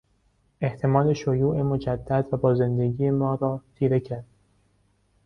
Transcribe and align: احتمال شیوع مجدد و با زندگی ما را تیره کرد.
احتمال 0.61 1.13
شیوع 1.13 1.61
مجدد 1.61 2.25
و 2.31 2.37
با 2.37 2.55
زندگی 2.55 3.09
ما 3.09 3.35
را 3.35 3.61
تیره 3.75 3.99
کرد. 3.99 4.25